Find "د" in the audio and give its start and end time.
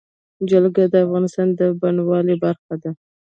0.93-0.95, 1.59-1.61